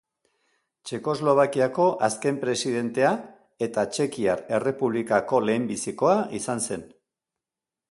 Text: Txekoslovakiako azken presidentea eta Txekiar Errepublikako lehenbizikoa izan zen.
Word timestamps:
Txekoslovakiako 0.91 1.85
azken 2.07 2.39
presidentea 2.45 3.11
eta 3.67 3.85
Txekiar 3.97 4.43
Errepublikako 4.61 5.45
lehenbizikoa 5.51 6.19
izan 6.43 6.67
zen. 6.71 6.91